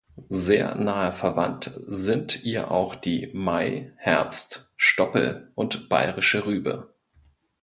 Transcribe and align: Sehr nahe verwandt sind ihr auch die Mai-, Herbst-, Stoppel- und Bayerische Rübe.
Sehr 0.29 0.73
nahe 0.73 1.11
verwandt 1.13 1.69
sind 1.85 2.43
ihr 2.43 2.71
auch 2.71 2.95
die 2.95 3.29
Mai-, 3.35 3.93
Herbst-, 3.97 4.71
Stoppel- 4.75 5.51
und 5.53 5.89
Bayerische 5.89 6.47
Rübe. 6.47 6.89